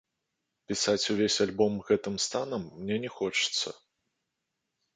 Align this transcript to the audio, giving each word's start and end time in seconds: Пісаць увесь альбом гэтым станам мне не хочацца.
Пісаць 0.71 1.09
увесь 1.15 1.35
альбом 1.45 1.73
гэтым 1.91 2.15
станам 2.27 2.67
мне 2.81 2.95
не 3.07 3.13
хочацца. 3.19 3.69